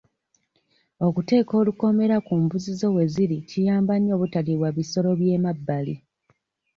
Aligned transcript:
Okuteeka 1.07 1.53
olukomera 1.61 2.17
ku 2.25 2.33
mbuzi 2.41 2.71
zo 2.79 2.89
we 2.95 3.03
ziri 3.13 3.37
kiyamba 3.49 3.93
nnyo 3.97 4.11
obutaliibwa 4.15 4.69
bisolo 4.77 5.09
by'emabbali. 5.19 5.95